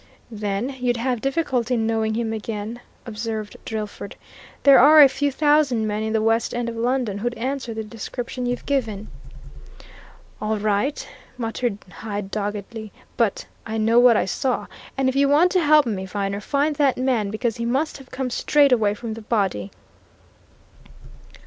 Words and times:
"Then 0.31 0.77
you'd 0.79 0.97
have 0.97 1.21
difficulty 1.21 1.75
in 1.75 1.85
knowing 1.85 2.15
him 2.15 2.33
again," 2.33 2.79
observed 3.05 3.55
Drillford. 3.65 4.15
"There 4.63 4.79
are 4.79 4.99
a 4.99 5.07
few 5.07 5.31
thousand 5.31 5.85
men 5.85 6.01
in 6.01 6.11
the 6.11 6.23
West 6.23 6.55
End 6.55 6.67
of 6.69 6.75
London 6.75 7.19
who'd 7.19 7.35
answer 7.35 7.71
the 7.75 7.83
description 7.83 8.47
you've 8.47 8.65
given." 8.65 9.09
"All 10.41 10.57
right!" 10.57 11.07
muttered 11.37 11.77
Hyde 11.91 12.31
doggedly. 12.31 12.91
"But 13.15 13.45
I 13.63 13.77
know 13.77 13.99
what 13.99 14.17
I 14.17 14.25
saw. 14.25 14.65
And 14.97 15.07
if 15.07 15.15
you 15.15 15.29
want 15.29 15.51
to 15.51 15.61
help 15.61 15.85
me, 15.85 16.07
Viner, 16.07 16.41
find 16.41 16.77
that 16.77 16.97
man 16.97 17.29
because 17.29 17.57
he 17.57 17.65
must 17.65 17.97
have 17.99 18.09
come 18.09 18.31
straight 18.31 18.71
away 18.71 18.95
from 18.95 19.13
the 19.13 19.21
body!" 19.21 19.69